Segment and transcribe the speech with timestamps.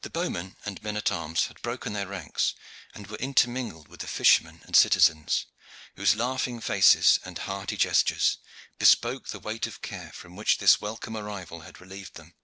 [0.00, 2.54] The bowmen and men at arms had broken their ranks
[2.94, 5.44] and were intermingled with the fishermen and citizens,
[5.94, 8.38] whose laughing faces and hearty gestures
[8.78, 12.34] bespoke the weight of care from which this welcome arrival had relieved them.